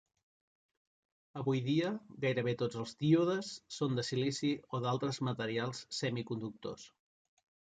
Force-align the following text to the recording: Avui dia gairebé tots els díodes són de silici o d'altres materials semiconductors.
Avui 1.41 1.59
dia 1.67 1.91
gairebé 2.25 2.55
tots 2.61 2.79
els 2.83 2.93
díodes 3.03 3.51
són 3.77 4.01
de 4.01 4.07
silici 4.09 4.51
o 4.79 4.81
d'altres 4.87 5.21
materials 5.29 5.83
semiconductors. 5.99 6.89